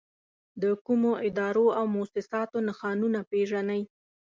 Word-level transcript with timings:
د 0.61 0.63
کومو 0.85 1.11
ادارو 1.27 1.65
او 1.77 1.83
مؤسساتو 1.95 2.57
نښانونه 2.67 3.19
پېژنئ؟ 3.29 3.81